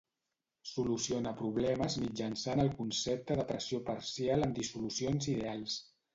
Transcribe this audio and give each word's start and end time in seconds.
Soluciona 0.69 1.33
problemes 1.41 1.97
mitjançant 2.05 2.63
el 2.65 2.73
concepte 2.81 3.39
de 3.43 3.47
pressió 3.53 3.83
parcial 3.93 4.49
en 4.49 4.59
dissolucions 4.59 5.31
ideals. 5.37 5.79